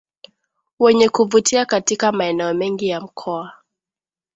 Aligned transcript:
wenye 0.79 1.09
kuvutia 1.09 1.65
katika 1.65 2.11
maeneo 2.11 2.53
mengi 2.53 2.87
ya 2.87 3.01
mkoa 3.01 3.53